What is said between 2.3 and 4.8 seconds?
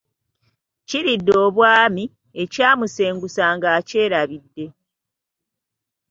ekyamusengusanga akyerabira.